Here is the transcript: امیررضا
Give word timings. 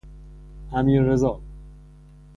امیررضا 0.71 1.39